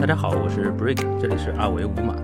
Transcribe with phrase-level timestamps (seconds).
[0.00, 2.16] 大家好，我是 Brick，这里是二维五码。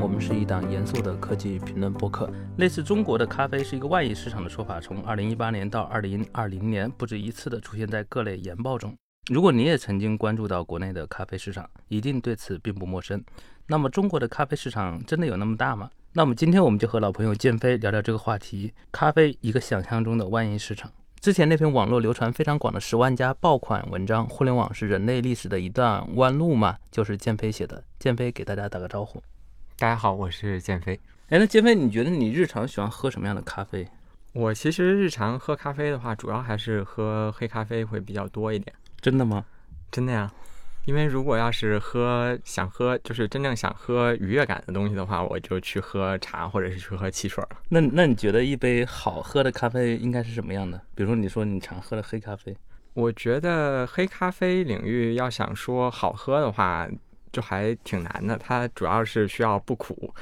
[0.00, 2.30] 我们是一档严肃的科技评论播客。
[2.58, 8.96] 类似中国的咖啡是一个万亿市场的说法，从2018年到2020年，不止一次的出现在各类研报中。
[9.32, 13.20] 如果你也曾经关注到国内的咖啡市场，一定对此并不陌生。
[13.66, 15.90] 那么，中国的咖啡市场真的有那么大吗？
[16.12, 20.88] 那么今天我们就和老朋友建飞聊聊这个话题：咖啡一个想象中的万亿市场。
[21.24, 27.82] 之前那篇网络流传非常广的十万加爆款文章《互联网是人类历史的一段弯路嘛》，就是建飞写的。
[27.98, 29.22] 建飞给大家打个招呼。
[29.78, 31.00] 大家好，我是建飞。
[31.30, 33.88] 哎，那建飞，你觉得你日常喜欢喝什么样的咖啡？
[34.34, 38.76] 我其实日常喝咖啡的话，主要还是喝黑咖啡会比较多一点。
[39.00, 39.46] 真的吗？
[39.90, 40.30] 真的呀。
[40.86, 47.56] 因为如果要是喝想喝，就是真正想喝愉悦感的东西的话，我就去喝茶或者是去喝汽水了。
[47.70, 50.80] 那那你觉得一杯好喝的咖啡应该是什么样的？
[50.94, 52.54] 比如说你说你常喝的黑咖啡，
[52.92, 56.86] 我觉得黑咖啡领域要想说好喝的话，
[57.32, 58.36] 就还挺难的。
[58.36, 60.14] 它主要是需要不苦，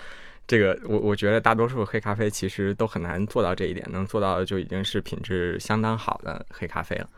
[0.47, 7.09] 这个我我觉得大多数黑咖啡其实都很难做到这一点，能做到的就已经是品质相当好的黑咖啡了。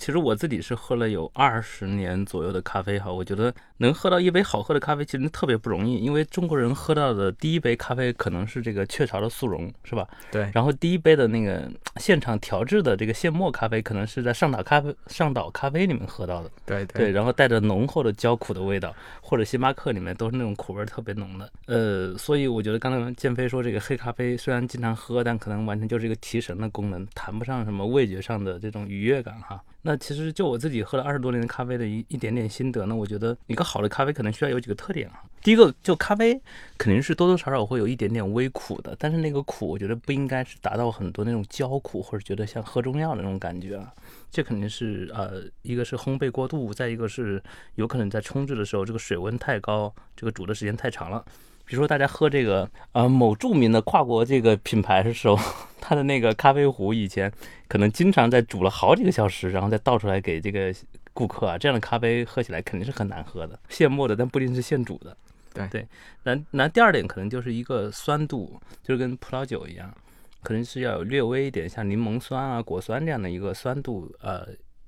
[0.00, 10.08] 其实我自己是喝了有二十年左右的咖啡哈，我觉得能喝到一杯好喝的咖啡其实特别不容易，因为中国人喝到的第一杯咖啡可能是这个雀巢的速溶，是吧？
[10.32, 10.50] 对。
[10.54, 16.50] 然后第一杯的那个现场调制的这个现磨咖啡，可能是在上岛咖啡上岛咖啡里面喝到的。
[16.64, 17.10] 对对。
[17.10, 21.52] 然后带着浓厚的焦苦的味道，或者星巴克里面都是那种苦味特别浓的。
[21.66, 29.60] 呃，所以我觉得刚才建飞说这个黑咖啡虽然经常喝，但可能完全就是一个提神的功能，谈不上什么味觉上的这种愉悦感哈。
[29.82, 35.22] 那其实就我自己喝了二十多年的咖啡的一一点点心得呢，我觉得一个好的咖啡可能需要有几个特点啊。
[35.42, 36.38] 第一个，就咖啡
[36.76, 43.90] 肯定是多多少少会有一点点微苦的，但是那个苦我觉得不应该是达到很多那种焦苦或者觉得像喝中药的那种感觉啊。
[44.30, 47.42] 这肯定是呃，一个是烘焙过度，再一个是
[47.76, 51.24] 有可能在冲制的时候这个水温太高，这个煮的时间太长了。
[51.70, 55.38] 比如说大家喝这个呃某著名的跨国这个品牌的时候，
[55.80, 57.32] 它的那个咖啡壶以前
[57.68, 60.74] 可能经常在煮了好几个小时，然后再倒出来给这个
[61.14, 65.16] 顾客啊，这样的咖啡喝起来肯定是很难喝的，现磨的，但不一定是现煮的。
[65.54, 65.86] 对对，
[66.24, 69.94] 那那第二点可能就是一个酸度，就是跟葡萄酒一样，
[70.42, 74.44] 可能是要有略微一点像柠檬酸啊、果酸这样的一个酸度，呃，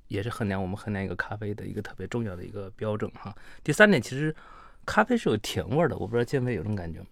[0.09, 3.33] 也是衡量我们衡量一个咖啡的一个特别重要的一个标准哈。
[3.63, 4.35] 第三点其实。
[4.87, 7.07] 咖啡是有甜味的，我不知道建飞有这种感觉吗？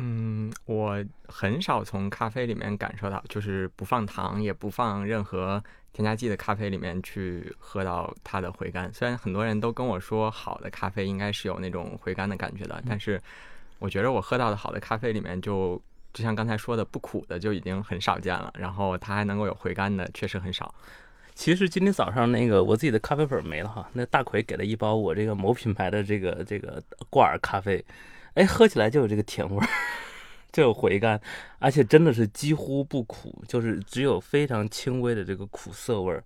[0.00, 5.60] 嗯，我很少从咖啡里面感受到，就是不放糖也不放任何
[5.92, 8.92] 添加剂的咖啡里面去喝到它的回甘。
[8.92, 13.20] 虽然很多人都跟我说好的咖啡应该是有那种回甘的感觉的，但是
[13.80, 15.82] 我觉得我喝到的好的咖啡里面，就
[16.12, 20.72] 就像刚才说的不苦的就已经很少见了，然后它还能够有回甘的，确实很少。
[21.38, 27.82] 其实今天早上那个我自己的咖啡粉没了哈，那大奎给了一包我这个某品牌的这个这个挂耳咖啡，
[28.34, 29.68] 哎，喝起来就有这个甜味儿，
[30.50, 31.18] 就有回甘，
[31.60, 36.24] 而且真的是几乎不苦，就是只有非常轻微的这个苦涩味儿，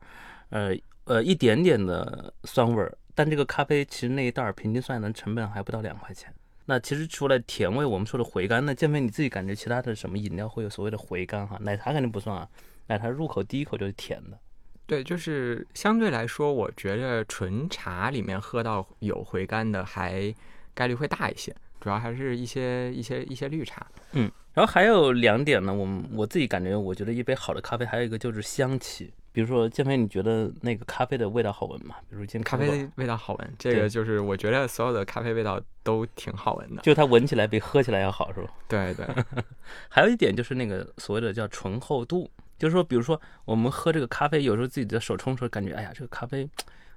[0.49, 0.75] 呃
[1.05, 6.33] 呃一点点的酸味儿，但这个咖啡其实那一袋儿平均算下来成本还不到两块钱。
[6.65, 11.59] 那其实除了甜味，我们说的回甘，那建飞你自己感觉其他的什么饮料会有所谓的回甘哈？
[11.61, 12.49] 奶茶肯定不算啊，
[12.87, 14.39] 奶茶入口第一口就是甜的。
[14.87, 20.35] 对，就是相对来说，我觉得纯茶里面喝到有回甘的还
[20.75, 23.87] 概率会大一些，主要还是一些一些一些绿茶。
[24.13, 29.11] 嗯，然后还有两点呢，我们我自己感觉，我觉得一杯好的咖啡还有一个就是香气。
[29.35, 31.95] 比如说建飞，你觉得那个咖啡的味道好闻吗？
[32.11, 38.51] 比如今咖啡味道好闻，这个就是我觉得所有的咖啡味道都挺好闻的，就它闻起来比喝起来要好，是吧？
[38.69, 39.07] 对对。
[39.89, 42.31] 还有一点就是那个所谓的叫醇厚度。
[42.63, 46.49] 就是说，比如说我们喝这个咖啡，有时候自己的手冲出来，感觉哎呀，这个咖啡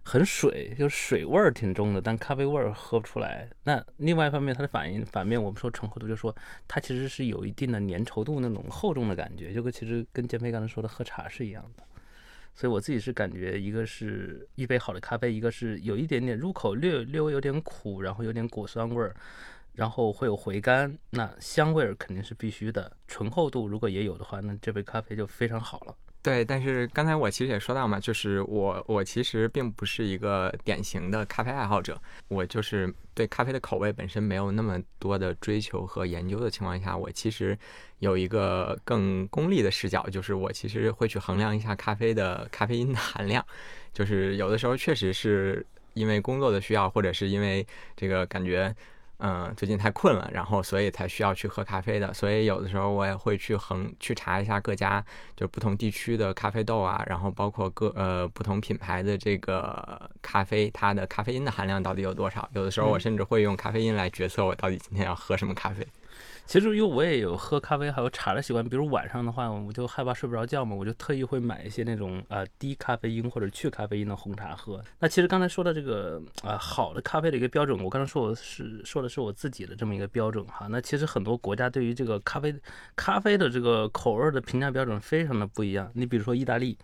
[0.03, 3.49] 很水，就是水味儿挺重的，但咖啡味儿喝不出来。
[3.63, 6.35] 那另外一方面，它的反应反面，我们说醇厚度，就是说
[6.67, 11.83] 它其实是有一定的粘稠度那种厚重的感觉，就跟其实跟建飞刚才说的喝茶是一样的。
[12.53, 19.15] 所以我自己是感觉，一个是一杯好的咖啡，一个是有一点点入口略略微有点苦，然后有点果酸味儿。
[19.75, 22.91] 然后会有回甘，那香味儿肯定是必须的。
[23.07, 25.95] 醇厚度如果也有的话，那这杯咖啡就非常好了。
[26.21, 37.55] 对，但是刚才我其实也说到嘛，就是我我其实并不是一个典型的咖啡爱好者，我就是对咖啡的口味本身没有那么多的追求和研究的情况下，我其实
[37.99, 43.45] 有一个更功利的视角，就是我其实会去衡量一下咖啡的咖啡因的含量，
[43.93, 45.63] 就是有的时候确实是
[45.93, 48.75] 因为工作的需要，或者是因为这个感觉。
[49.19, 52.13] 嗯，最近太困了，然后所以才需要去喝咖啡的。
[52.13, 55.03] 所以有的时候我也会去横去查一下各家
[55.35, 62.47] 就不同地区的咖啡豆啊，然后包括各呃不同品牌的这个咖啡，它的咖啡因的含量到底有多少。
[62.53, 65.87] 有的时候我甚至会用咖啡因来决策我到底今天要喝什么咖啡。
[66.45, 74.79] 其实因为我也有喝咖啡还有茶的习惯，比如晚上的话，我就害怕睡不着觉嘛，我就特意会买一些那种呃低咖啡因或者去咖啡因的红茶喝。
[74.99, 80.67] 那其实刚才说的这个啊好的咖啡的一个标准，我刚才说我是说的是我自己的这么一个标准哈。
[80.67, 82.55] 那其实很多国家对于这个咖啡
[82.95, 85.89] 咖啡的这个口味的评价标准非常的不一样。
[85.95, 86.77] 你比如说意大利，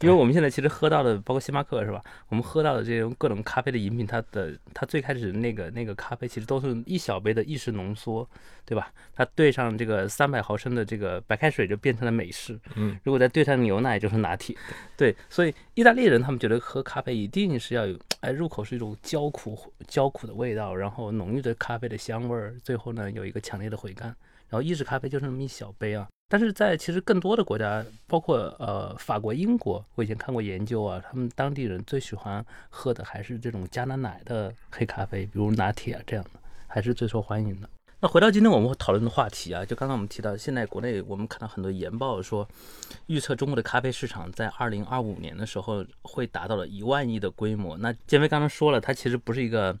[0.00, 2.00] 因为我们现在其实喝到的包括星巴克是吧？
[2.28, 8.28] 我们喝到的这种各种咖啡的饮品，它的它最开始那个那个咖啡其实都是一小杯的意式浓缩，
[8.64, 8.92] 对吧？
[9.14, 14.56] 它兑上这个三百毫升的这个白开水就变成了美式，嗯，如果再兑上牛奶就是拿铁，
[14.96, 24.08] 对，所以意大利人他们觉得喝咖啡一定是要有，哎，入口是一种焦苦焦苦的味道，然后浓郁的咖啡的香味儿，最后呢有一个强烈的回甘，
[24.48, 37.68] 然后意式咖啡就是那么一小杯啊，但是在其实更多的国家，包括呃法国、英国，我以前看过研究啊，他们当地人最喜欢喝的还是这种加拿奶的黑咖啡，比如拿铁啊这样的，还是最受欢迎的。
[38.02, 42.48] 那回到今天我们讨论的话题啊，就刚刚我们提到，现在国内我们看到很多研报说，
[43.08, 47.76] 预测中国的咖啡市场在二零二五年的时候会达到了一万亿的规模。
[47.76, 49.78] 那建飞刚刚说了，他其实不是一个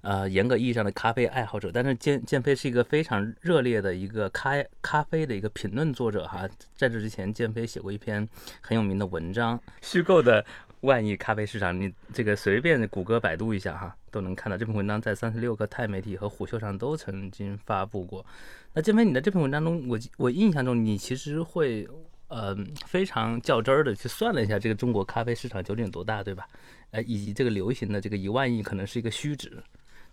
[0.00, 6.48] 呃严格意义上的咖啡爱好者，但是建建飞是一个非常热烈的一个咖咖啡的一个评论作者哈。
[6.74, 8.26] 在这之前，建飞写过一篇
[8.62, 10.42] 很有名的文章，虚构的。
[10.82, 18.24] 万亿咖啡市场，你这个随便谷歌、百度一下哈，都能看到这篇文章在三十六个钛媒体和虎嗅上都曾经发布过。
[18.72, 21.88] 那建飞，你在这篇文章中，我我印象中你其实会
[22.28, 22.56] 呃
[22.86, 26.46] 非常较真儿的去算了一下这个中国咖啡市场究竟有多大，对吧？
[26.90, 29.62] 呃，以及这个流行的这个一万亿可能是一个虚值。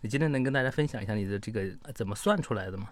[0.01, 1.63] 你今天能跟大家分享一下你的这个
[1.94, 2.89] 怎么算出来的吗？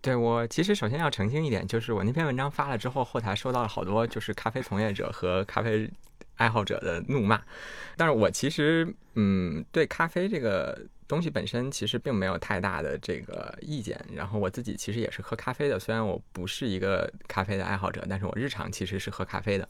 [0.00, 5.90] 对我其实首先要澄清一点，就是我那篇文章发了之后，后台收到了好多就是咖啡从业者和咖啡。
[6.36, 7.40] 爱好者的怒骂，
[7.96, 10.78] 但是我其实嗯，对咖啡这个
[11.08, 13.98] 东西本身其实并没有太大的这个意见。
[14.14, 19.68] 然后我自己其实也是喝咖啡的，虽然我不是一个咖啡的爱好者，但是我日常其实是喝咖啡的。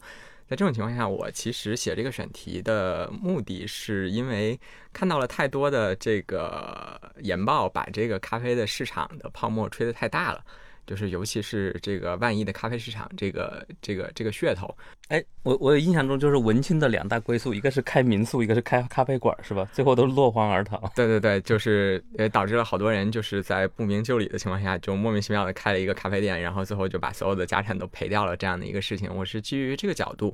[0.49, 4.57] 在这种情况下，我其实写这个选题的目的是因为
[4.93, 10.43] 看到了太多的这个研报，把这个咖啡的市场的泡沫吹得太大了。
[10.87, 14.73] 就是，尤其是这个万亿的咖啡市场，这个这个这个噱头，
[15.09, 19.67] 哎，我我印象中就是文青的两大归宿，一个是开民宿，一个是开咖啡馆，是吧？
[19.73, 20.89] 最后都落荒而逃。
[20.95, 29.13] 对对对，就是也导致了好多人就是在不明就里的情况下，就莫名其妙的开了一个咖啡店，然后最后就把所有的家产都赔掉了这样的一个事情。
[29.13, 30.33] 我是基于这个角度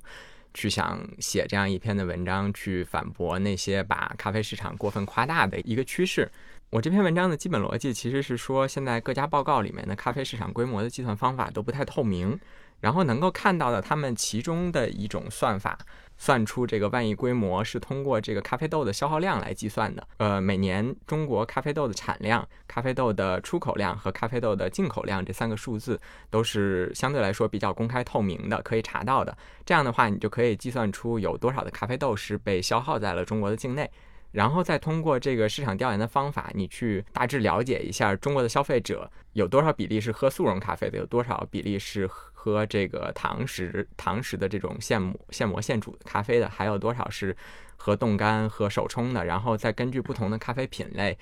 [0.53, 6.29] 去想写这样一篇的文章，去反驳那些把咖啡市场过分夸大的一个趋势。
[6.73, 12.35] 我这篇文章的基本逻辑其实是说，现在各家报告里面的咖啡市场规模的计算方法都不太透明，
[12.79, 15.77] 然后能够看到的他们其中的一种算法，
[16.17, 20.07] 算出这个万亿规模是通过这个咖啡豆的消耗量来计算的。
[20.17, 29.37] 呃，每年中国咖啡豆的产量、咖啡豆的出口量和咖啡豆的进口量这三个数字都是相对来说比较公开透明的，可以查到的。
[29.63, 33.87] 这样的话，你就可以计算出有多少的咖啡豆是被消耗在了中国的境内。
[34.33, 47.37] 然后再通过这个市场调研的方法，你去大致了解一下中国的消费者有多少比例是喝速溶咖啡的，有多少比例是喝这个堂食堂食的这种现磨现磨现煮的咖啡的，还有多少是
[47.77, 49.23] 喝冻干和手冲的。
[49.23, 51.15] 然后再根据不同的咖啡品类，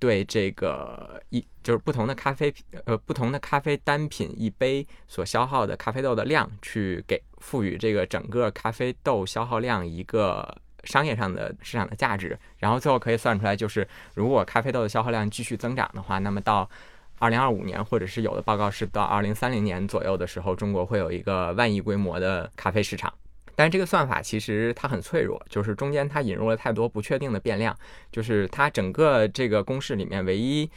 [0.00, 10.60] 对这个一就是不同的咖啡品呃不同的咖啡单品一杯所消耗的咖啡豆的量，去给赋予这个整个咖啡豆消耗量一个。
[10.84, 16.68] 商业上的市场的价值，然后最后可以算出来，就是如果咖啡豆的消耗量继续增长的话，那么到
[17.18, 23.12] 二零二五年，或者是有的报告是到二零三零年左右的时候，中国会有一个万亿规模的咖啡市场。
[23.54, 27.76] 但是这个算法其实它很脆弱，就是中间它引入了太多不确定的变量，
[28.10, 30.70] 就是它整个这个公式里面唯一。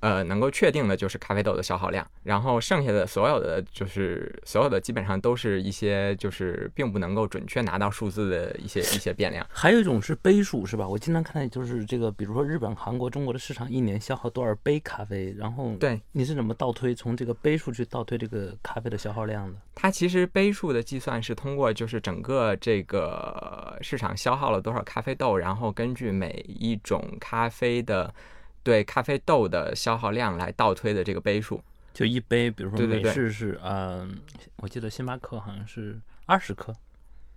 [0.00, 9.46] 呃，能够确定的就是咖啡豆的消耗量，然后剩下的所有的就是所有的基本上都是一些就是并不能够准确拿到数字的一些一些变量。
[9.50, 10.88] 还有一种是杯数，是吧？
[10.88, 19.58] 我经常看到就是这个，比如说日本、韩国、中国的市场一年消耗多少杯咖啡，然后对你是怎么倒推从这个杯数去倒推这个咖啡的消耗量的？
[19.74, 28.14] 它其实杯数的计算是通过就是整个这个市场消耗了多少咖啡豆，然后根据每一种咖啡的。
[28.62, 31.62] 对咖啡豆的消耗量来倒推的这个杯数，
[31.92, 34.18] 就一杯，比如说美式是，嗯，
[34.56, 36.74] 我记得星巴克好像是二十克，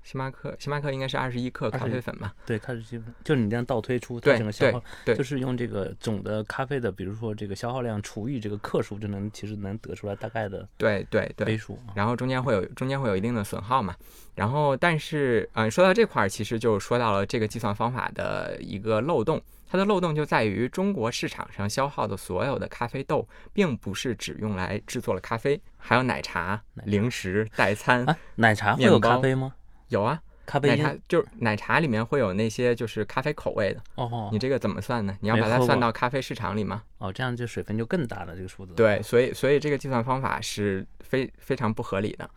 [0.03, 2.33] 星巴克，星巴克应该是二十一克咖啡粉吧？
[2.45, 11.73] 对，开始积分，就是你这样倒推出它对整个消耗，对就是用这个总的咖啡的，比如说这个消耗量除以这个克数，就能其实能得出来大概的对对对杯数。
[11.87, 13.95] 啊然后中间会有中间会有一定的损耗嘛。
[14.35, 19.41] 然后，但是，嗯、说到这块儿，其实就说到了这个计算方法的一个漏洞。
[19.69, 28.05] 它的漏洞就在于中国市场上消耗的所有的咖啡豆，并不是只用来制作了咖啡，还有奶茶、零食、代餐。
[28.07, 29.53] 啊，奶茶会有咖啡吗？
[29.93, 33.81] 有啊，咖啡茶就是奶茶里面会有那些就是咖啡口味的。
[33.95, 35.15] 哦你这个怎么算呢？
[35.21, 36.83] 你要把它算到咖啡市场里吗？
[36.97, 38.73] 哦，这样就水分就更大了，这个数字。
[38.73, 42.29] 对，所以所以这个计算方法是非非常不合理的。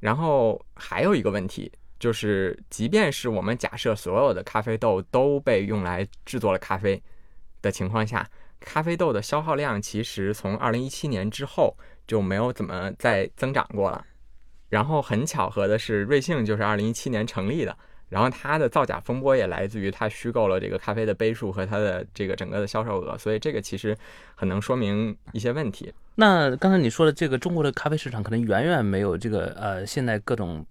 [0.00, 7.02] 然后还有一个问题，就是即便是我们假设所有的咖啡豆都被用来制作了咖啡
[7.62, 8.28] 的情况下，
[8.60, 11.74] 咖啡豆的消耗量其实从二零一七年之后
[12.06, 14.04] 就没有怎么再增长过了。
[14.74, 17.76] 然后很巧合的是，瑞幸就是二零一七年成立的。
[18.08, 23.96] 然后它的造假风波也来自于它虚构了这个咖啡的杯数和它的这个整个的销售额，所以这个其实
[24.34, 25.92] 很能说明一些问题。
[26.16, 30.64] 那刚才你说的这个中国的咖啡市场，可能远远没有这个呃现在各种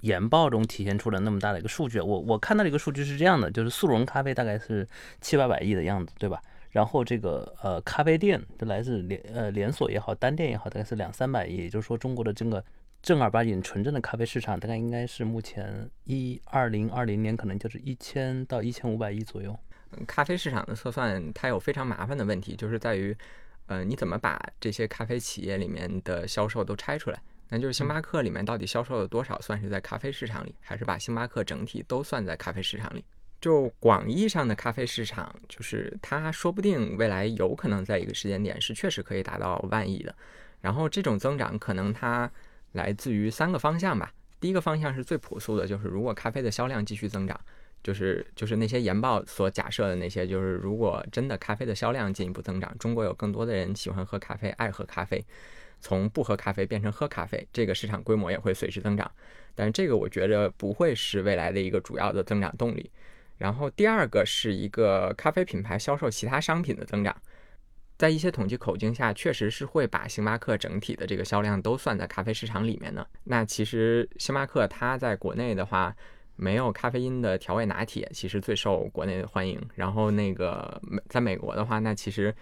[0.00, 2.00] 研报中体现出了那么大的一个数据。
[2.00, 4.86] 我我看到的一个数据是这样的，就是速溶咖啡大概是
[5.20, 6.40] 七八百亿的样子，对吧？
[6.70, 11.56] 然后这个呃咖啡店，就来自连呃连锁也好，单店也好，大概是两三百亿。
[11.56, 12.62] 也就是说，中国的这个
[13.04, 19.54] 正儿八经纯正的咖啡市场，大概应该是目前一二零二零年可能就是一千到一千五百亿左右。
[20.06, 23.14] 咖啡市场的测算，它有非常麻烦的问题，就是在于，
[23.66, 27.20] 呃，你怎么把这些咖啡企业里面的销售都拆出来？
[27.50, 33.04] 那就是星巴克里面到底销售了多少算是在咖啡市场里，还是把星巴克整体都算在咖啡市场里？
[33.38, 40.16] 就广义上的咖啡市场，就是它说不定未来有可能在一个时间点是确实可以达到万亿的。
[40.62, 42.30] 然后这种增长可能它
[42.74, 44.12] 来自于三个方向吧。
[44.38, 47.38] 第一个方向是最朴素的，就是如果咖啡的销量继续增长，
[47.82, 55.24] 就是就是那些研报所假设的那些，就是如果真的咖啡的销量进一步增长，中国有更多的人喜欢喝咖啡，爱喝咖啡，
[55.80, 59.10] 从不喝咖啡变成喝咖啡，这个市场规模也会随之增长。
[59.54, 62.90] 但是这个我觉得不会是未来的一个主要的增长动力。
[63.38, 67.16] 然后第二个是一个咖啡品牌销售其他商品的增长，
[67.96, 73.06] 在一些统计口径下，确实是会把星巴克整体的这个销量都算在咖啡市场里面的。
[73.24, 75.94] 那其实星巴克它在国内的话，
[76.36, 79.60] 没有咖啡因的调味拿铁其实最受国内的欢迎。
[79.76, 82.34] 然后那个在美国的话，那其实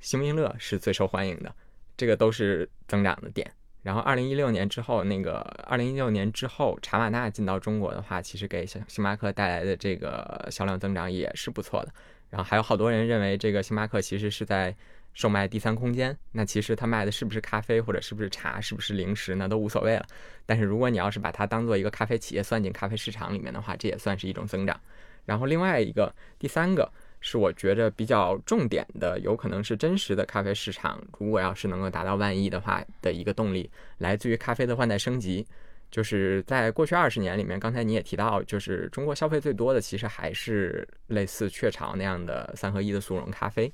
[0.00, 1.54] 星冰乐是最受欢迎的，
[1.96, 3.52] 这个都是增长的点。
[3.82, 11.92] 然后二零一六年之后，那个二零一六年之后，茶瓦纳进到中国的话，其实给星星巴克带来的这个销量增长也是不错的。
[12.34, 14.74] 然后还有好多人认为这个星巴克其实是在
[15.12, 20.04] 售卖第三空间，那其实它卖的是不是咖啡或者是不是茶，是不是零食，那都无所谓了。
[20.44, 24.80] 但是如果你要是把它当做一个咖啡企业算进咖啡市场里面的话，这也算是一种增长。
[25.24, 35.46] 然后另外一个第三个是我觉着比较重点的，有可能是真实的咖啡市场，如果要是能够达到万亿的话的一个动力，来自于咖啡的换代升级。
[35.94, 43.72] 就是在过去二十年里面，刚才你也提到，就是中国消费最多的其实还是类似雀巢那样的三合一的速溶咖啡。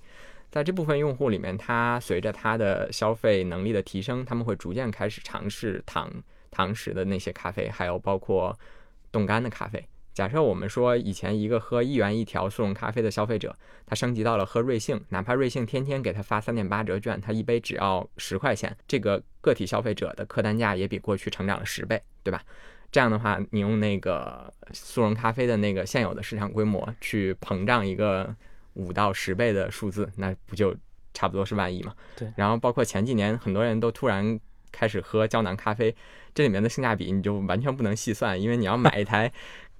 [0.50, 6.12] 在这部分用户里面，他随着他的消费能力的提升，他们会逐渐开始尝试糖
[6.50, 8.54] 糖食的那些咖啡，还有包括
[9.10, 9.82] 冻干的咖啡。
[10.12, 22.42] 假设我们说以前一个喝一元一条速溶咖啡的消费者，他升级到了喝瑞幸，哪怕瑞幸天天给他发三点八折券，他一杯只要十块钱，这个个体消费者的客单价也比过去成长了十倍，对吧？
[22.92, 28.34] 这样的话，你用那个速溶咖啡的那个现有的市场规模去膨胀一个
[28.74, 30.74] 五到十倍的数字，那不就
[31.14, 31.94] 差不多是万亿嘛？
[32.16, 32.30] 对。
[32.36, 34.38] 然后包括前几年很多人都突然
[34.72, 35.94] 开始喝胶囊咖啡，
[36.34, 39.32] 这里面的性价比你就完全不能细算，因为你要买一台。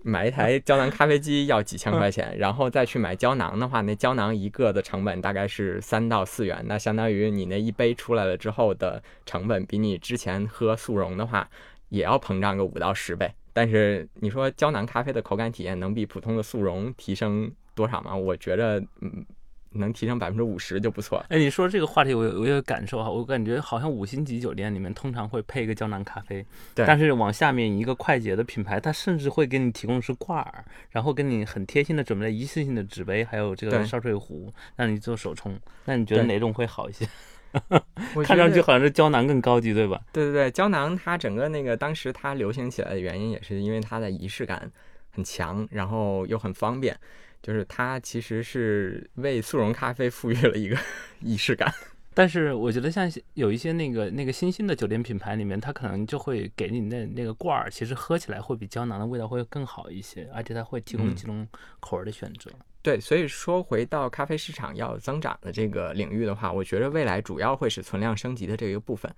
[0.03, 11.49] 买一台胶囊咖啡机要几千块钱，然后再去买胶囊的话，那胶囊一个的成本大概是三到四元，那相当于你那一杯出来了之后的成本，比你之前喝速溶的话
[11.89, 13.31] 也要膨胀个五到十倍。
[13.53, 18.17] 但是你说胶囊咖啡的口感体验能比普通的速溶提升多少吗？
[18.17, 19.25] 我觉着，嗯。
[19.73, 21.25] 能提升百分之五十就不错。
[21.29, 26.85] 哎，你说这个话题，我有我有感受哈，我感觉好像五星级酒店里面通常会配一个胶囊咖啡，对。
[26.87, 35.59] 但是往下面一个快捷的品牌，它甚至会给你提供是挂耳，然后给你很贴心的准备了一次性的纸杯，还有这个烧水壶，让你做手冲。
[35.85, 37.07] 那你觉得哪种会好一些？
[38.25, 40.01] 看上去好像是胶囊更高级，对吧？
[40.13, 44.71] 对对对，胶囊它整个那个当时它流行起来的原因，也是因为它的仪式感
[45.11, 46.97] 很强，然后又很方便。
[47.43, 50.77] 就是它其实是为速溶咖啡赋予了一个
[51.21, 51.73] 仪式感。
[52.13, 61.47] 但是我觉得像有一些那个那个新兴的酒店品牌里面，它可能就会给你那那个罐儿，其实喝起来会比胶囊的味道会更好一些，而且它会提供几种
[61.79, 62.51] 口味的选择。
[62.83, 69.11] 对，所以说回到咖啡市场要增长的这个领域的话，我觉得未来主要会是存量升级的这个部分。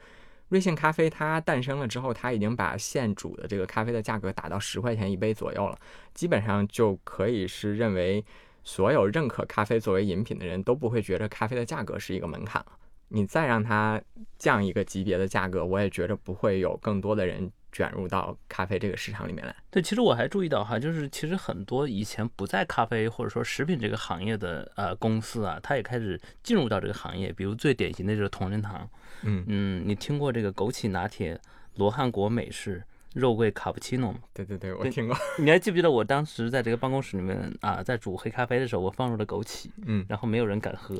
[0.53, 5.79] 瑞幸咖啡它诞生了之后，它已经把现煮的这个咖啡的价格打到十块钱一杯左右了，
[6.13, 8.23] 基本上就可以是认为
[8.63, 12.73] 所有认可咖啡作为饮品的人都不会觉得咖啡的价格是一个门槛了。
[13.09, 13.99] 你再让它
[14.37, 19.57] 降一个级别的价格，我也觉得不会有更多的人卷入到咖啡这个市场里面来。
[19.71, 27.33] 对，其实我还注意到哈，就是其实很多以前不在咖啡或者说食品这个行业的呃公司啊，它也开始进入到这个行业。
[27.33, 28.88] 比如最典型的就是同仁堂，
[29.23, 31.41] 嗯嗯，你听过这个枸杞拿铁、
[31.76, 34.19] 罗汉果美式、肉桂卡布奇诺吗？
[34.35, 35.17] 对对对，我听过。
[35.38, 40.95] 你还记不记得我当时在这个办公室里面啊，在煮黑咖啡的时候，我放入了枸杞，嗯，然后没有人敢喝。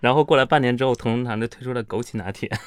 [0.00, 2.50] 然后过来半年之后，同仁堂就推出了枸杞拿铁。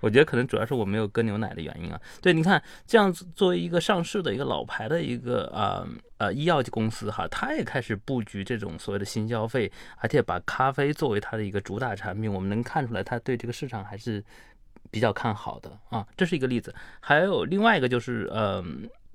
[0.00, 1.98] 我觉得可能主要是我没有搁牛奶的原因啊。
[2.20, 5.88] 对，你看这样子作为一个上市的一个老牌的一个呃
[6.18, 12.30] 呃医药公司哈，它也开始布局这种所谓的新消费，而且把咖啡作为它的一个主打产品。
[12.30, 14.22] 我们能看出来，它对这个市场还是
[14.90, 16.06] 比较看好的啊。
[16.14, 16.74] 这是一个例子。
[17.00, 18.62] 还有另外一个就是呃，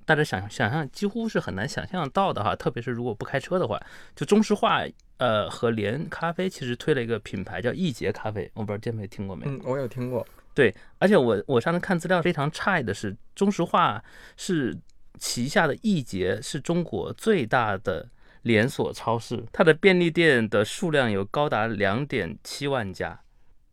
[0.04, 3.80] 大家想想象几乎是很难想象到的哈，特别是如果不开车的话，
[4.14, 4.84] 就中石化。
[5.18, 9.46] 呃，和联咖啡其实推了一个品牌叫易捷咖啡，我不知道建飞听过没？
[9.46, 10.26] 嗯，我有听过。
[10.52, 14.02] 对，而且我我上次看资料非常诧异的是，中石化
[14.36, 14.76] 是
[15.20, 18.08] 旗下的易捷是中国最大的
[18.42, 23.20] 连锁超市，它的便利店的数量有高达两点七万家。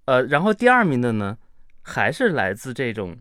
[0.05, 1.36] 呃，然后第二名的呢，
[1.81, 3.17] 还是来自这种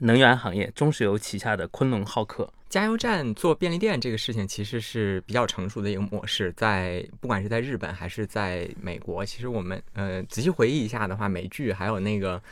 [0.00, 2.48] 能源行业，中石油旗下的昆仑浩克。
[2.68, 12.42] 加油站做便利店这个事情其实是比较成熟的一个模式，在不管是在日本还是在美国，其实我们呃仔细回忆一下的话，美剧还有那个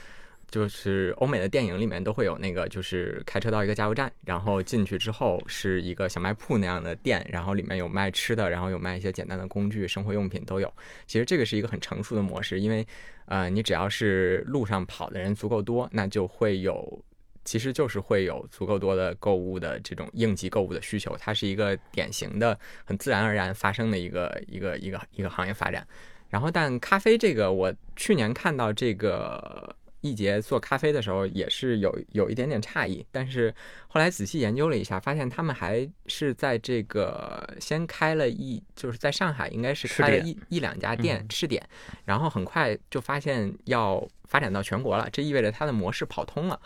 [0.48, 10.72] 就是欧美的电影里面都会有那个，就是开车到一个加油站，然后进去之后是一个小卖铺那样的店，然后里面有卖吃的，然后有卖一些简单的工具、生活用品都有。
[11.06, 12.86] 其实这个是一个很成熟的模式，因为
[13.26, 17.04] 呃你只要是路上跑的人足够多，那就会有。
[17.45, 25.87] 其实就是会有足够多的购物的这种应急购物的需求，它是一个典型的、很自然而然发生的一个一个一个一个行业发展。
[26.30, 33.07] 然后，但咖啡这个，我去年看到这个易捷做咖啡的时候，也是有有一点点诧异。
[33.13, 33.54] 但是
[33.87, 41.65] 后来仔细研究了一下，发现他们还是在这个先开了一，就是在上海应该是开了一一两家店试点，
[42.04, 46.61] 然后很快就发现要发展到全国了，这意味着它的模式跑通了。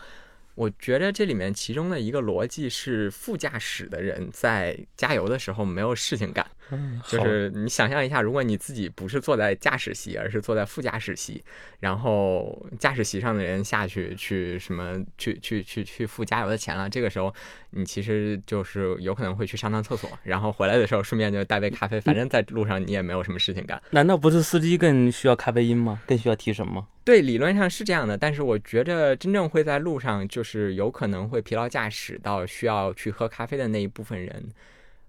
[0.59, 6.45] 我觉得这里面其中的一个逻辑是，副驾驶的人在加油的时候没有事情干。
[6.71, 11.43] 嗯，就是你想象一下，如果你自己不是坐在驾驶席，而是坐在副驾驶席，
[11.81, 17.35] 然后驾驶席上的人下去去什么去去去去付加油的钱了，这个时候
[17.71, 23.81] 你其实就是有可能会去上趟厕所，然后回来的时候顺便就带杯咖啡，反正在路上你也没有什么事情干。
[23.91, 26.01] 难道不是司机更需要咖啡因吗？
[26.07, 26.87] 更需要提神吗？
[27.05, 34.47] 对，理论上是这样的，但是我觉得真正会在路上就是有可能会疲劳驾驶到需要去喝咖啡的那一部分人。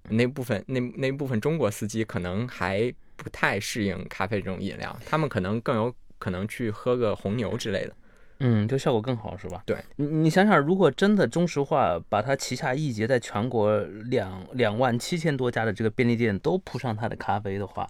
[0.10, 7.94] 那部分那那部分中国司机可能还不太适应咖啡这种饮料，他们可能更有可能去喝个红牛之类的，
[8.40, 9.64] 嗯，就效果更好是吧？
[9.66, 17.88] 对，你你想想，如果真的中石化把它旗下易捷在全国两两万七千多家的这个便利店都铺上它的咖啡的话，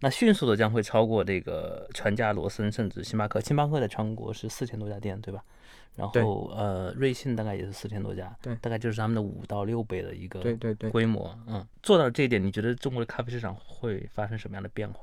[0.00, 3.40] 那迅速的将会超过这个全家、罗森甚至星巴克。
[3.40, 5.42] 星巴克在全国是四千多家店，对吧？
[5.96, 15.00] 然后呃，瑞幸大概也是四千多家，对，大概就是他们的五到六倍的一个对对对规模，嗯，做到这一点，你觉得中国的咖啡市场会发生什么样的变化？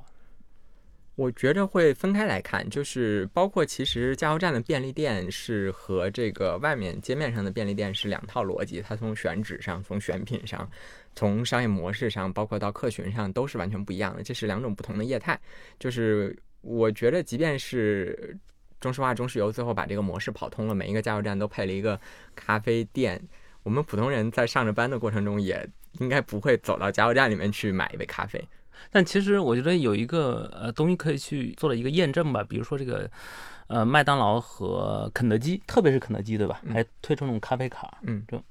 [1.15, 10.69] 我觉得会分开来看，就是包括其实加油站的便利店是和这个外面街面上的便利店是两套逻辑，它从选址上、从选品上、
[11.15, 15.39] 从商业模式上，包括到客群上都是完全不一样的，这是两种不同的业态。
[15.79, 18.38] 就是我觉得，即便是。
[18.84, 21.98] 中石化、中石油最后把这个模式跑通了，每一个加油站都配了一个
[22.36, 23.22] 咖啡店。
[23.63, 25.65] 我们普通人在上着班的过程中，也
[26.00, 28.46] 应该不会走到加油站里面去买一杯咖啡。
[28.91, 33.10] 但其实我觉得有一个呃东西可以去做了一个验证吧，比如说这个
[33.67, 36.62] 呃麦当劳和肯德基，特别是肯德基对吧？
[36.69, 38.43] 还推出那种咖啡卡，嗯，就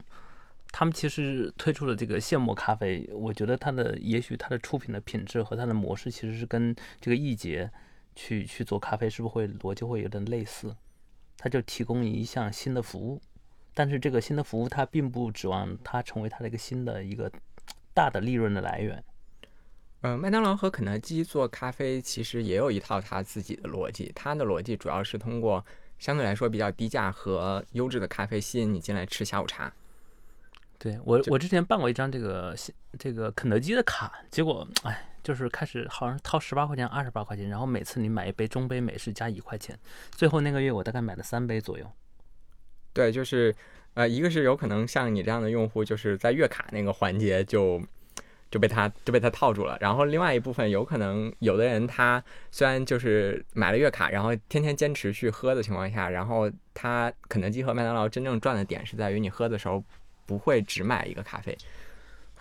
[0.70, 7.70] 他们其实推出了这个现磨咖啡，我觉得它的也许它的出品的品质和它的模式其实是跟这个易捷。
[8.14, 10.74] 去去做咖啡是不是会逻辑会有点类似？
[11.36, 13.20] 他就提供一项新的服务，
[13.74, 17.30] 但是这个新的服务它并不指望它成为它的一个新的一个
[17.92, 19.02] 大的利润的来源。
[20.02, 25.64] 嗯，麦当劳和肯德基做咖啡其实也有一套它自己的逻辑，它的逻辑主要是通过
[25.98, 29.72] 相对来说比较低价和优质的咖啡吸引你进来吃下午茶。
[30.78, 32.56] 对我，我之前办过一张这个
[32.98, 39.78] 这个肯德基的卡，结果哎，就是开始好像掏十八块钱、二十八块钱，然后每次你买一杯中杯美式加一块钱，
[40.10, 41.90] 最后那个月我大概买了三杯左右。
[42.92, 43.54] 对，就是
[43.94, 47.82] 呃，一个是有可能像你这样的用户，就是在月卡那个环节就。
[48.52, 59.82] 就被他就被他套住了，然后另外一部分有可能有的人他虽然就是买了月卡，然后天天坚持去喝的情况下，然后他肯德基和麦当劳真正赚的点是在于你喝的时候
[60.26, 61.56] 不会只买一个咖啡。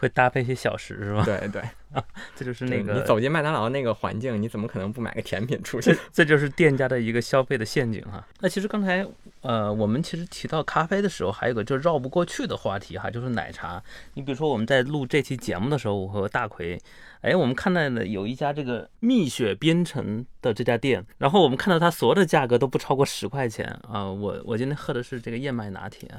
[0.01, 1.23] 会搭配一些小食是吧？
[1.23, 1.61] 对对，
[1.93, 2.03] 啊
[2.35, 5.95] 这就是那个你走进麦当劳那个环境，你怎么可能不买个甜品出去？
[6.11, 8.27] 这就是店家的一个消费的陷阱哈。
[8.39, 9.05] 那其实刚才
[9.41, 13.79] 呃，我们其实提到咖啡的时候，还有个就绕不过去的话题哈，就是奶茶。
[14.15, 16.81] 你比如说我们在录这期节目的时候，我和大奎，
[17.21, 24.09] 哎，我们看到了有一家这个蜜雪冰城的这家店，然后我们看到它所有的价格都不超过十块钱啊。
[24.09, 26.09] 我我今天喝的是这个燕麦拿铁，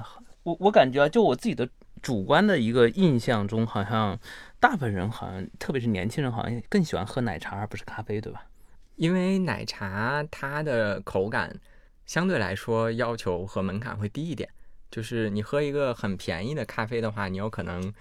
[0.44, 1.68] 我我感觉啊，就我自己的。
[2.02, 4.18] 主观的一个印象中，好像
[4.58, 8.44] 大部分人好像，特别是年轻人，好像更喜欢喝奶茶而不是咖啡，对吧？
[8.96, 11.58] 因为奶茶它的口感
[12.04, 14.48] 相对来说要求和门槛会低一点。
[14.90, 17.92] 就是你喝一个很便宜的咖啡的话，你有可能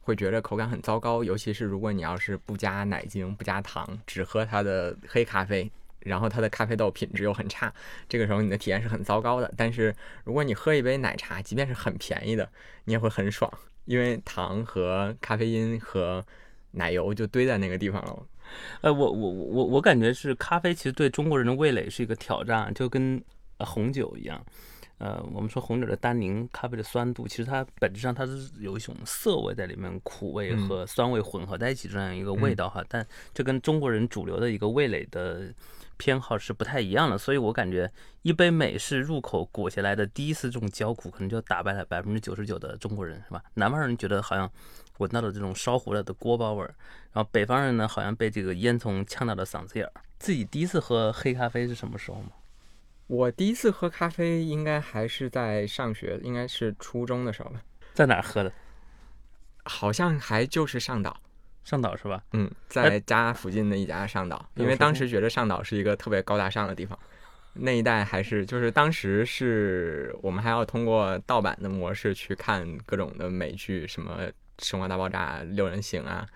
[0.00, 5.70] 会觉得口感很糟糕，尤其是如果你要是不加奶精、不加糖，只喝它的黑咖啡。
[6.00, 7.72] 然后它的咖啡豆品质又很差，
[8.08, 9.52] 这个时候你的体验是很糟糕的。
[9.56, 12.50] 但是如果你喝一杯奶茶，即便是很便宜的，
[12.84, 13.52] 你也会很爽，
[13.84, 16.24] 因为糖和咖啡因和
[16.72, 18.26] 奶油就堆在那个地方了。
[18.80, 23.22] 呃，我我我我感觉是咖啡其实对中国人的味蕾是一个挑战，就跟
[23.58, 24.42] 红酒一样。
[24.98, 32.82] 呃，我们说红酒的单宁，咖啡的酸度，其实它本质上它是有一种涩味在里面，苦味和酸味混合在一起这样一个味道哈。
[32.88, 35.52] 但这跟中国人主流的一个味蕾的。
[36.00, 43.42] 偏好是不太一样的，所以我感觉一杯美式入口裹下来的第一次这种焦苦，可能就打败了百分之九十九的中国人，是吧？
[43.52, 44.50] 南方人觉得好像
[44.96, 46.74] 闻到了这种烧糊了的锅包味儿，
[47.12, 49.92] 然后北方人呢，好像被这个烟囱呛到了嗓子眼儿。
[50.18, 52.30] 自己第一次喝黑咖啡是什么时候吗？
[53.06, 57.60] 我第一次喝咖啡应该还是在上学，应该是初中的时候吧。
[57.92, 58.50] 在哪儿喝的？
[59.64, 61.20] 好像还就是上岛。
[61.70, 62.20] 上岛是吧？
[62.32, 66.98] 嗯，在家附近的一家上岛，因为当时觉得上岛是一个特别高大上的地方。
[67.52, 74.18] 那一代还是就是当时是我们还要通过盗版的模式去看各种的美剧，什么
[74.58, 76.26] 《生活大爆炸》《六人行》啊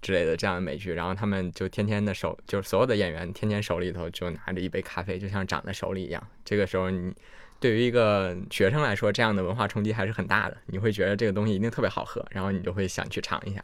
[0.00, 0.94] 之类的这样的美剧。
[0.94, 6.26] 然后他们就天天的手，就是所有的演员天天手里头就拿着一杯咖啡，就像长在手里一样。
[6.46, 7.14] 这个时候，你
[7.60, 10.56] 对于一个学生来说，这样的文化冲击还是很大的。
[10.66, 13.62] 你会觉得这个东西一定特别好喝，然后你就会想去尝一下。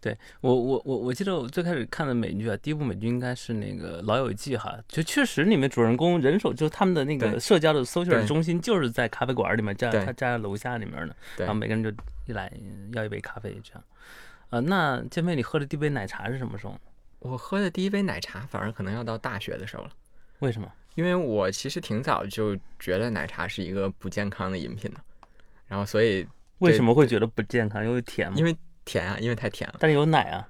[0.00, 11.90] 对我我我我记得我最开始看的美剧啊，第一部美剧应该是那个《老友记》哈，就确实里面主人公人手就是他们的那个社交的 social 中心就是在咖啡馆里面，在他站在楼下里面呢，然后每个人就
[12.26, 12.52] 一来
[12.92, 13.82] 要一杯咖啡这样。
[14.50, 16.78] 呃，那建飞，你喝的第一杯奶茶是什么时候？
[17.18, 19.90] 我喝的第一杯奶茶反而可能要到大学的时候了。
[20.38, 20.72] 为什么？
[20.94, 25.00] 因为我其实挺早就觉得奶茶是一个不健康的饮品的，
[25.66, 26.26] 然后所以
[26.58, 27.84] 为什么会觉得不健康？
[27.84, 28.34] 因为甜吗？
[28.38, 28.56] 因为
[28.88, 29.76] 甜啊，因为太甜了。
[29.78, 30.48] 但是有奶啊，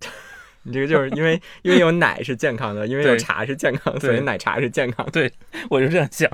[0.62, 5.10] 你这个就是因为因为有奶是健康的，因为有茶是健康，所以奶茶是健康的。
[5.10, 5.32] 对，
[5.68, 6.30] 我就这样想。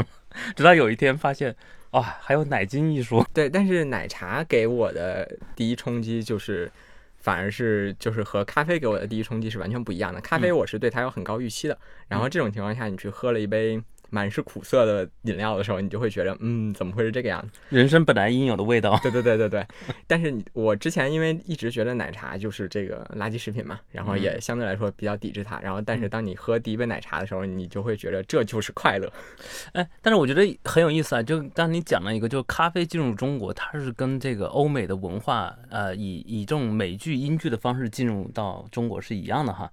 [0.55, 1.57] 直到有一天发现，
[1.93, 3.27] 哇，还有奶精一说。
[3.33, 6.71] 对，但是奶茶给我的第一冲击就是，
[7.17, 10.21] 反而是就是和咖啡给我的第一冲击是完全不一样的。
[10.21, 13.83] 咖啡我是对它有很高预期的，然后这种情况下你去喝了一杯。
[14.13, 17.59] 满是苦涩的饮料的时候，你就会觉得，嗯，怎么会是这个样子？
[17.71, 18.99] 人生本来应有的味道。
[19.03, 19.67] 对对对对对。
[20.07, 25.59] 但是我之前因为一直觉得奶茶就是这个垃圾食品嘛，然后也相对来说比较抵制它。
[25.61, 29.11] 然后，但是当你喝第一杯奶茶的时候，你就会觉得这就是快乐。
[29.73, 39.71] 哎，但是我觉得很有意思啊，就当你讲了一个，就是咖啡进入中国，它是跟这个欧美的文化，呃，以以这种美剧、英剧的方式进入到中国是一样的哈。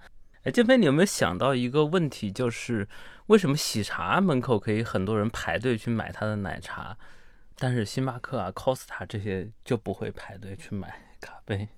[0.49, 2.88] 哎，建飞，你有没有想到一个问题，就是？
[3.27, 6.97] 为什么喜茶门口可以很多人排队去买他的奶茶，
[7.55, 11.69] 但是星巴克啊、Costa 这些就不会排队去买咖啡？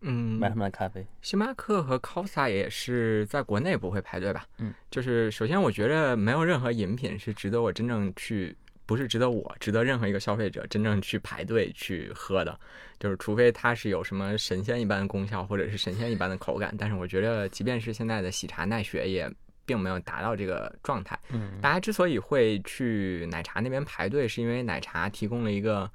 [0.00, 1.06] 嗯，买他们的咖啡。
[1.22, 4.44] 星巴克和 Costa 也是在国内不会排队吧？
[4.58, 8.56] 嗯，就是首先我觉得没有任何饮品是值得我真正去，
[8.88, 12.58] 不是值得我，值得任何一个消费者真正去排队去喝的，
[12.98, 16.74] 就是除非它是有什么神仙一般的功效，或者是神仙一般的口感。
[16.76, 19.30] 但是我觉得，即便是现在的喜茶奈雪也。
[19.68, 21.20] 并没有达到这个状态。
[21.28, 25.90] 嗯，大家之所以会去奶茶那边排队，是因为奶茶提供了一个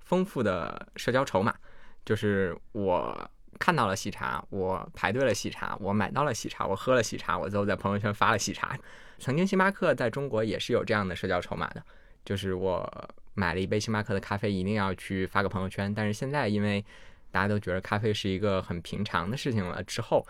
[0.00, 1.54] 丰富的社交筹码。
[2.04, 8.78] 就是我看到了喜茶，我排队了喜茶，我买到了喜茶，我喝了喜茶，我最后在朋友圈发了喜茶。
[9.18, 11.82] 曾经星巴克在中国也是有这样的社交筹码的，
[12.26, 12.86] 就是我
[13.32, 15.94] 买了一杯星巴克的咖啡，一定要去发个朋友圈。
[15.94, 16.84] 但是现在因为
[17.30, 20.26] 大家都觉得咖啡是一个很平常的事情了，之后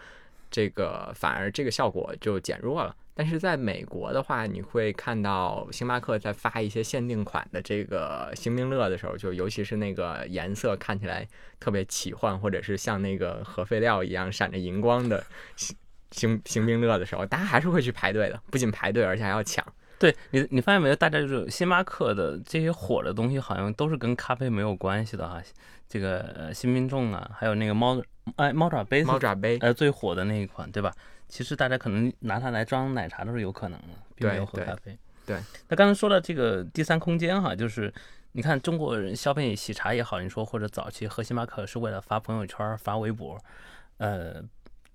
[0.50, 2.94] 这个反而这个效果就减弱了。
[3.14, 11.26] 但是在美国的话，你会看到星巴克在发一些限定款的这个星冰乐的时候，就尤其是那个颜色看起来
[11.58, 15.24] 特别奇幻，或者是像那个核废料一样闪着荧光的
[15.56, 15.74] 星
[16.10, 19.64] 星星冰乐的时候，大家还是会去排队的，不仅排队，而且还要抢。
[19.98, 20.96] 对你，你发现没有？
[20.96, 25.42] 大家就是星巴克的这些火的东西，好像都是跟咖啡没有关系的哈。
[25.88, 28.02] 这个新民众啊，还有那个猫
[28.36, 30.92] 哎猫爪杯，猫爪杯呃最火的那一款，对吧？
[31.28, 34.98] 其实大家可能拿它来装奶茶都是有可能的，并没有喝咖啡。
[35.24, 37.92] 对，那刚才说到这个第三空间哈，就是
[38.32, 43.36] 你看中国人消费喜茶也好，你说或者早期喝星巴克是为了发朋友圈、发微博，
[43.98, 44.42] 呃，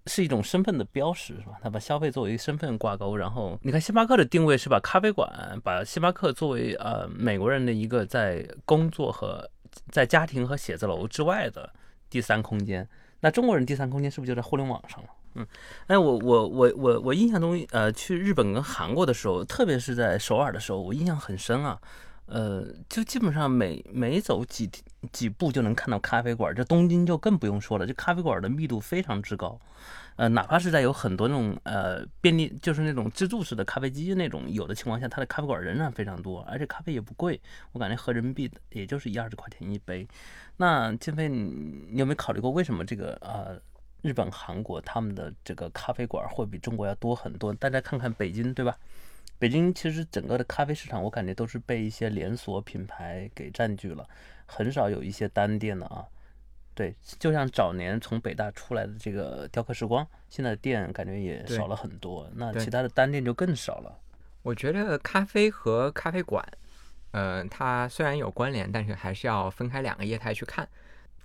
[0.07, 1.53] 是一种身份的标识，是吧？
[1.61, 9.49] 他把消费作为身份挂钩，然后你看星巴克的定位是把咖啡馆，把星巴克作为呃美国人的一个在工作和
[9.89, 11.71] 在家庭和写字楼之外的
[12.09, 12.87] 第三空间。
[13.19, 15.09] 那中国人第三空间是不是就在互联网上了？
[15.35, 15.47] 嗯，
[15.87, 21.79] 哎，我我我我我印象中，呃，去日本跟韩国的时候，特别是在首尔的时候，我印象很深啊。
[22.31, 24.69] 呃，就基本上每每走几
[25.11, 29.59] 几步就能看到咖啡馆，这东京就更不用说了，这咖啡馆的密度非常之高。
[30.15, 37.39] 呃，哪怕是在有很多那种呃便利，就是那种自助式的咖啡机那种有的情况下，它的咖啡馆仍然非常多，而且咖啡也不贵，
[37.73, 40.07] 我感觉合人民币也就是一二十块钱一杯。
[40.57, 43.59] 那金飞，你有没有考虑过为什么这个呃？
[44.03, 47.53] 日本、韩国他们的这个咖啡馆会比中国要多很多。
[47.53, 48.75] 大家看看北京，对吧？
[49.41, 54.07] 北京其实整个的咖啡市场，我感觉都是被一些连锁品牌给占据了，
[54.45, 56.05] 很少有一些单店的啊。
[56.75, 62.29] 对，就像早年从北大出来的这个雕刻时光，现在店感觉也少了很多。
[62.35, 63.97] 那其他的单店就更少了。
[64.43, 66.47] 我觉得咖啡和咖啡馆，
[67.09, 70.69] 呃，它虽然有关联，但是还是要分开两个业态去看。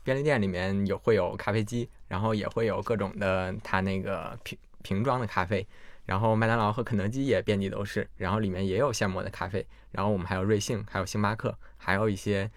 [0.02, 5.66] 便利店里面有会有咖啡机，然后也会有各种的它那个瓶瓶装的咖啡，
[6.06, 12.50] 然后麦当劳和肯德基也遍地都是，然后里面也有现磨的咖啡，然后我们还有瑞幸，还有星巴克，还有一些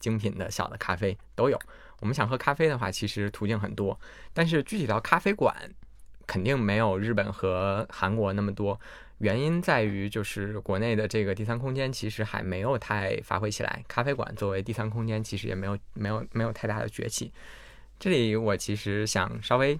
[0.00, 1.58] 精品的小的咖啡都有。
[2.00, 3.98] 我们想喝咖啡的话，其实途径很多，
[4.32, 5.54] 但是具体到咖啡馆，
[6.26, 8.78] 肯定没有日本和韩国那么多。
[9.18, 13.82] 原因在于，就是国内的这个第三空间其实还没有太发挥起来。
[13.86, 17.32] 咖啡馆作为第三空间，其实也没有没有没有太大的崛起。
[17.98, 19.78] 这里我其实想稍微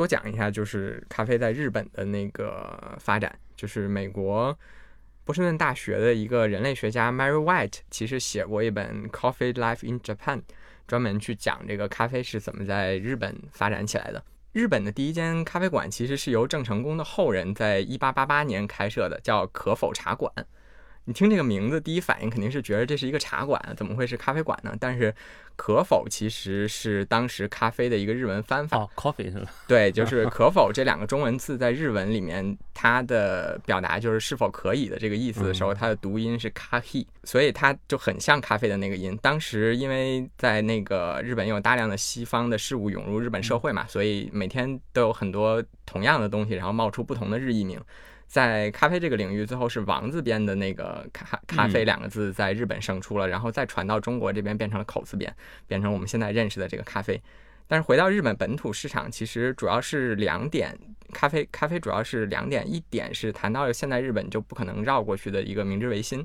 [0.00, 3.38] 多讲一下，就是咖啡在日本的那个发展。
[3.54, 4.58] 就是美国
[5.26, 10.38] 波士顿大学的一个人类学家 Mary White 其实写过一本《Coffee Life in Japan》，
[10.86, 14.24] 专门去讲这个咖啡是怎么在日本发展起来的。
[14.52, 20.32] 日本的第一间咖啡馆其实是由郑成功的后人在一八八八年开设的，叫可否茶馆。
[21.06, 24.76] 你听这个名字，第一反应肯定是觉得这是一个茶馆，怎么会是咖啡馆呢？
[24.78, 25.12] 但是
[25.56, 28.78] 可否其实是当时咖啡的一个日文翻法。
[28.78, 29.50] 哦，coffee 是吧？
[29.66, 39.18] 对，就是可否这两个中文字在日文里面，它的表达就是是否可以的这个意思的时候，它的读音是咖 he，所以它就很像咖啡的那个音。
[39.20, 47.80] 当时因为在那个日本有大量的西方的事物涌入日本社会嘛，所以每天都有很多同样的东西，然后冒出不同的日译名。
[48.30, 55.34] 在咖啡这个领域，最后是王字边的那个咖咖啡两个字在日本胜出了，然后再传到中国这边变成了口字边，
[55.66, 57.20] 变成我们现在认识的这个咖啡。
[57.66, 60.78] 但是回到日本本土市场，其实主要是两点，
[61.12, 66.24] 咖啡咖啡主要是两点，一点是谈到了现在日本就不可能绕过去的一个明治维新。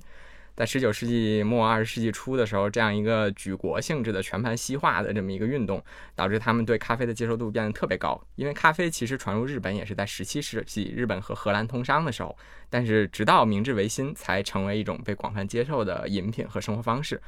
[0.55, 5.83] 在十九世纪末二十世纪初的时候，这样一个举国性质的全盘西化的这么一个运动，
[6.15, 8.19] 导致他们对咖啡的接受度变得特别高。
[8.35, 12.33] 因为咖啡其实传入日本也是在十七世纪日本和荷兰通商的时候，
[12.69, 17.21] 但是直到明治维新才成为一种被广泛接受的饮品和生活方式。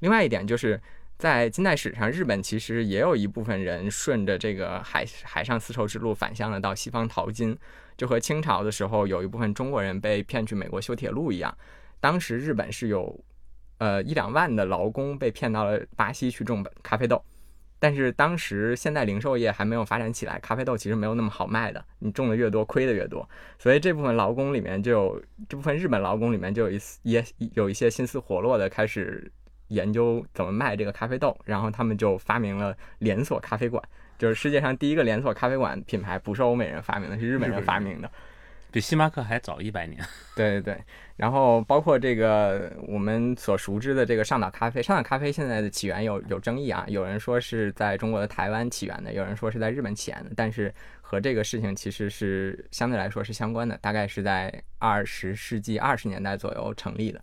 [0.00, 0.80] 另外一点就是
[1.16, 7.56] 在近代史上，日本其实也有一部分人顺着这个海海上丝绸之路返乡了到西方淘金，
[7.96, 11.56] 就和清朝的时候有一部分中国人被骗去美国修铁路一样。
[12.02, 13.16] 当时日本是有，
[13.78, 17.24] 呃一两万的劳工被骗到了巴西去种咖啡豆，
[17.78, 29.30] 但是当时现代零售业还没有发展起来，咖啡豆其实没有那么好卖的，你种的越多亏的越多，所以这部分劳工里面就有这部分日本劳工里面就有一也有一些心思活络的开始
[29.68, 33.80] 研究怎么卖这个咖啡豆，然后他们就发明了连锁咖啡馆，
[34.18, 38.10] 就是世界上第一个连锁咖啡馆品牌不是欧美人发明的，是日本人发明的。
[38.72, 40.02] 比星巴克还早一百年。
[40.34, 40.84] 对对对，
[41.16, 57.22] 然后包括这个我们所熟知的这个上岛咖啡，上岛咖啡现在的起源有有争议啊，有人说是在中国的台湾起源的，有人说是在日本起源的，但是和这个事情其实是相对来说是相关的，大概是在二十世纪二十年代左右成立的。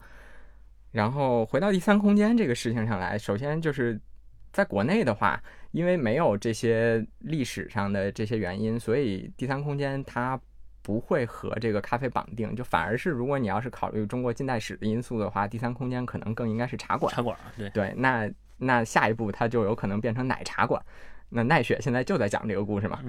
[0.91, 3.99] 然后回到第三空间这个事情上来，首先就是
[4.51, 10.39] 在国内的话，因为没有这些历史上的这些原因，所以第三空间它
[10.89, 17.13] 不会和这个咖啡绑定，就反而是如果你要是考虑中国近代史的因素的话，第三空间可能更应该是茶馆。
[17.13, 20.83] 茶馆，对对，那那下一步它就有可能变成奶茶馆。
[21.29, 23.03] 那奈雪现在就在讲这个故事嘛。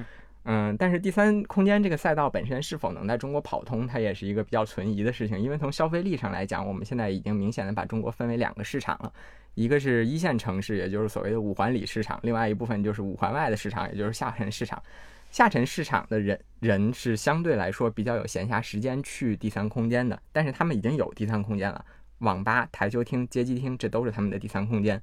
[0.45, 5.41] 嗯，但是第三空间这个赛道本身是否能在中国跑通，它也是一个比较存疑的事情。
[5.41, 9.11] 因为从消费力上来讲，我们现在已经明显的把中国分为两个市场了，
[9.55, 14.83] 一个是一线城市，也就是所谓的五环里市场；另外一部分就是五环外的市场，也就是下沉市场。
[15.31, 21.85] 下沉市场的人人是相对来说比较有闲暇时间去第三空间的，但是他们已经有第三空间了，
[22.19, 25.01] 网吧、台球厅、街机厅，这都是他们的第三空间。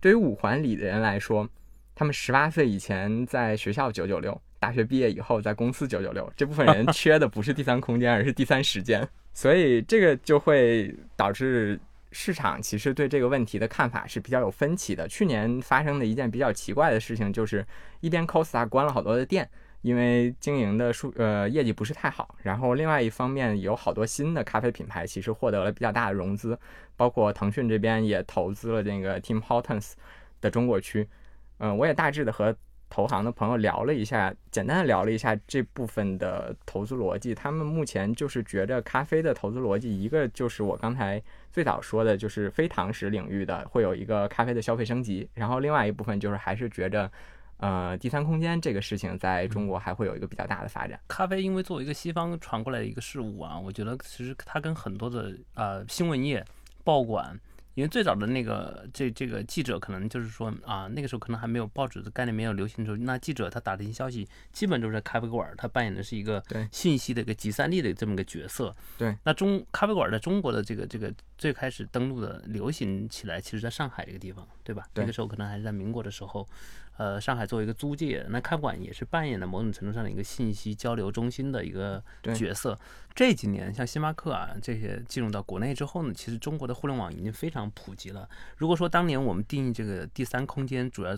[0.00, 1.48] 对于五环里的人来说，
[1.94, 4.40] 他们十八岁以前在学校九九六。
[4.60, 11.78] 大学毕业以后，在公司九九六，这部分人 缺的不是第三空间，而是第三时间，所以这个就会导致
[12.10, 15.06] 市场其实对这个问题的看法是比较有分歧的。
[15.06, 17.64] 去年发生的一件比较奇怪的事情，就是
[18.00, 19.48] 一边 Costa 关了好多的店，
[19.82, 26.58] 因为经营的数呃业绩不是太好，然后另外一方面有好多新的咖啡品牌其实获得了比较大的融资，
[26.96, 29.92] 包括腾讯这边也投资了这个 Tim Hortons
[30.40, 31.08] 的中国区，
[31.58, 32.54] 嗯，我也大致的和。
[32.90, 37.34] 投行的朋友聊了一下，简单的聊了一下这部分的投资逻辑。
[37.34, 45.28] 他们目前就是觉着咖啡的投资逻辑，一个就是我刚才最早说的，就是非堂食领域的会有一个咖啡的消费升级。
[45.34, 47.12] 然后另外一部分就是还是觉着，
[47.58, 50.98] 呃，第三空间这个事情在中国还会有一个比较大的发展。
[51.06, 56.44] 咖啡因为作为一个西方传过来的一个事物啊，我觉得其实它跟很多的呃新闻业、
[56.82, 57.38] 报馆。
[57.74, 66.42] 因为最早的那个这这个记者可能就是说啊，那个时候可能还没有报纸的概念没有流行的时候，那记者他打听消息，基本都是在咖啡馆，他扮演的是一个
[66.72, 68.74] 信息的一个集散地的这么个角色。
[68.96, 74.88] 对，那中咖啡馆在中国的这个这个最开始登陆的流行起来，其实在上海这个地方，对吧？
[74.94, 76.44] 那个时候可能还是在民国的时候。
[76.98, 82.02] 呃，上海作为一个租界，那咖啡馆也是扮演了某种程度上的一个信息交流中心的一个
[82.34, 82.76] 角色。
[83.14, 88.28] 这几年，像星巴克啊这些进入到国内之后呢，其实中国的互联网已经非常普及了。
[88.56, 91.16] 如果说当年我们定义这个第三空间主要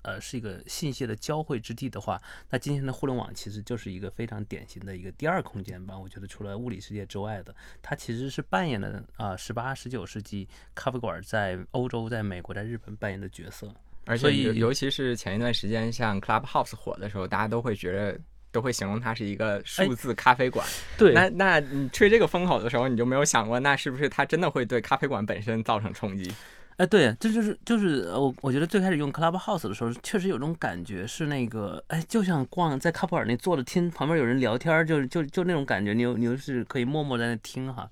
[0.00, 5.98] 呃是一个信息的交汇之地的话，那今天的互联网其实就是一个非常典型的一个第二空间吧。
[5.98, 13.74] 我觉得除了物理世界之外的，它其实是扮演了啊十八、十九世纪咖啡馆在欧洲、在美国、在日本扮演的角色。
[14.08, 18.18] 而且，尤其是前一段时间，像 Clubhouse 火的时候，大家都会觉得，
[18.50, 20.66] 都会形容它是一个数字咖啡馆。
[20.96, 26.32] 对，那那你吹这个风口的时候，你就没有想过，那是不是它真的会对咖啡馆本身造成冲击？
[26.78, 37.90] 哎，对，这就是就是我我觉得最开始用 Clubhouse 的时候，确实有种感觉，是那个哎，就像逛在咖啡馆那坐着听旁边有人聊天，就是就就那种感觉，你你又是可以默默在那听哈。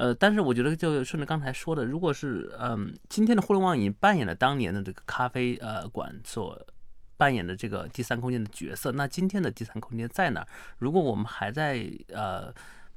[0.00, 6.58] 呃，但是我觉得就顺着刚才说的，如果是嗯，今天的互联网已经扮演了当年的这个咖啡呃馆所
[7.18, 10.46] 扮演的这个第三空间的角色，那今天的第三空间在哪？
[10.78, 12.52] 如果我们还在呃。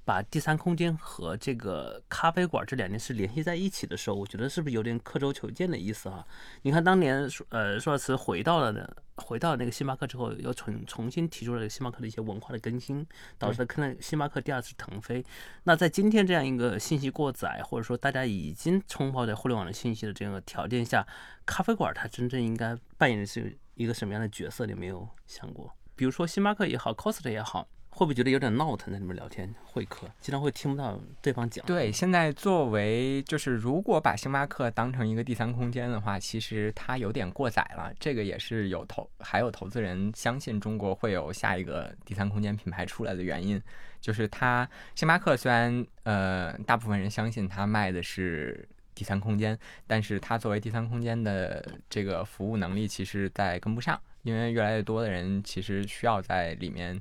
[0.05, 6.25] 把第三空间和这个咖啡馆这两件事联系在一起的时候，我觉得是不是有点刻舟求剑的意思啊？
[6.63, 13.05] 你看当年呃，舒尔茨回到了回到那个星巴克之后，又重重新提出了星巴克的一些文化的更新，
[13.37, 15.23] 导致可能星巴克第二次腾飞。
[15.63, 21.07] 那在今天这样一个信息过载，或者说大家已经冲泡在互联网的信息的这样的条件下，
[21.45, 24.65] 咖啡馆它真正应该扮演的是一个什么样的角色？
[24.65, 25.73] 你没有想过？
[25.95, 27.67] 比如说星巴克也好，Costa 也好。
[27.95, 31.63] 会不会觉得有点闹腾，在里面聊天会客，经常会听不到对方讲？
[31.63, 37.93] 对，现在作为就是如果把星巴克当成一个第三空间的话，其实它有点过载了。
[37.99, 43.62] 这个也是有投还有投资人相信中国会有下一个第三空间品牌出来的原因，
[44.01, 56.99] 就是它星巴克虽然呃大部分人相信它卖的是第三空间，但是它作为第三空间的这个服务能力，其实在跟不上，因为越来越多的人其实需要在里面。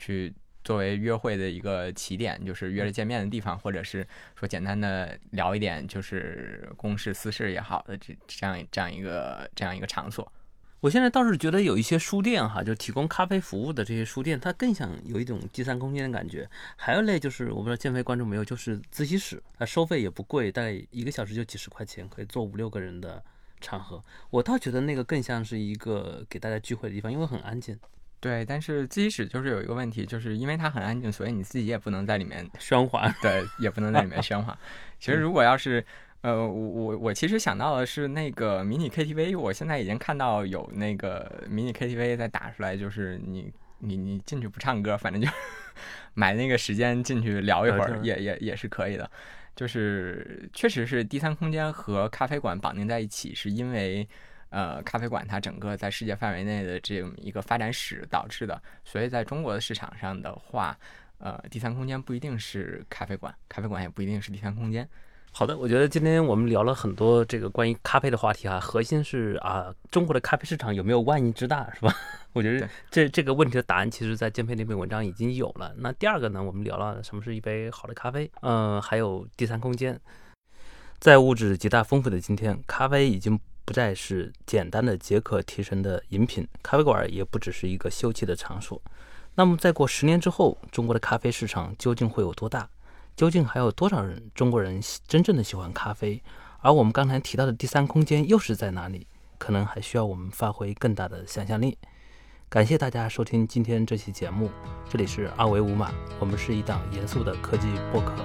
[0.00, 0.34] 去
[0.64, 10.32] 作为约会的一个起点，就是约着见面的地方，或者是说简单的聊一点，就是公事私事也好的这这样这样一个这样一个场所。
[10.80, 16.48] 我现在倒是觉得有一些书店哈，就提供咖啡服务的这些书店，它更想有一种第三空间的感觉。
[16.74, 23.22] 还有类就是我不知道建飞关注没有，就是自习室，它收费也不贵，大概一个小时就几十块钱，可以坐五六个人的
[23.60, 24.02] 场合。
[24.30, 27.78] 我倒觉得那个更像是一个给大家聚会的地方，因为很安静。
[28.20, 34.56] 对，但是自习室就是有一个问题，就是因为它很安静，所以你自己也不能在里面喧哗，对，也不能在里面喧哗。
[35.00, 35.82] 其实如果要是，
[36.20, 45.26] 呃，我我我其实想到的是那个迷你 KTV，我现在已经看到有那个迷你 KTV 在打出来，就是你你你进去不唱歌，反正就
[46.12, 49.10] 买那个时间进去聊一会儿，也也也是可以的。
[49.56, 54.06] 就是确实是第三空间和咖啡馆绑定在一起，是因为。
[54.50, 60.76] 呃，咖啡馆它整个在世界范围内的这么一个发展史导致的，所以在中国的市场上的话，
[61.18, 64.88] 呃，第三空间不一定是咖啡馆，咖啡馆也不一定是第三空间。
[65.32, 71.94] 好的，我觉得今天我们聊了很多这个关于咖啡的话题啊，核心是啊，中国的咖啡市场有没有万亿之大，是吧？
[72.34, 75.72] 我觉得这这个问题的答案，其实在建佩那篇文章已经有了。
[75.78, 79.96] 那第二个呢，我们聊了什么是一杯好的咖啡，嗯，还有第三空间，
[81.00, 83.40] 在物质极大丰富的今天，咖啡已经。
[83.62, 88.82] 不再是简单的解渴提神的饮品，咖啡馆也不只是一个休憩的场所。
[89.36, 92.68] 那么，再过十年之后，中国的咖啡市场究竟会有多大？
[93.14, 96.20] 究竟还有多少人中国人真正的喜欢咖啡？
[96.62, 99.06] 而我们刚才提到的第三空间又是在哪里？
[99.38, 101.78] 可能还需要我们发挥更大的想象力。
[102.48, 104.50] 感谢大家收听今天这期节目，
[104.88, 108.16] 这里是二维五码，我们是一档严肃的科技播客。